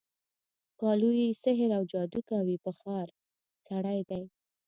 ښکالو 0.69 1.09
یې 1.19 1.29
سحراوجادوکوي 1.43 2.57
په 2.63 2.71
ښار، 2.79 3.07
سړی 3.67 3.99
دی 4.09 4.23